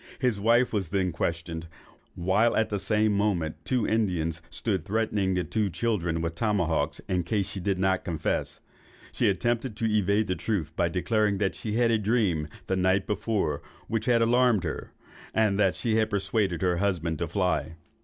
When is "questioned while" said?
1.11-2.55